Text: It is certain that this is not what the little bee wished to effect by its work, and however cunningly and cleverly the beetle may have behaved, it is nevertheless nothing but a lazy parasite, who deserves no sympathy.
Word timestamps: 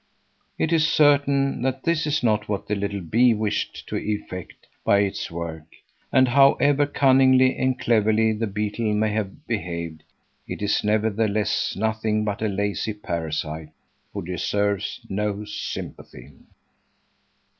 It 0.57 0.73
is 0.73 0.87
certain 0.87 1.61
that 1.61 1.83
this 1.83 2.07
is 2.07 2.23
not 2.23 2.49
what 2.49 2.67
the 2.67 2.73
little 2.73 3.01
bee 3.01 3.35
wished 3.35 3.85
to 3.87 3.97
effect 3.97 4.65
by 4.83 5.01
its 5.01 5.29
work, 5.29 5.67
and 6.11 6.29
however 6.29 6.87
cunningly 6.87 7.55
and 7.55 7.77
cleverly 7.77 8.33
the 8.33 8.47
beetle 8.47 8.95
may 8.95 9.11
have 9.11 9.45
behaved, 9.45 10.01
it 10.47 10.63
is 10.63 10.83
nevertheless 10.83 11.75
nothing 11.75 12.25
but 12.25 12.41
a 12.41 12.47
lazy 12.47 12.95
parasite, 12.95 13.69
who 14.11 14.23
deserves 14.25 15.01
no 15.07 15.45
sympathy. 15.45 16.31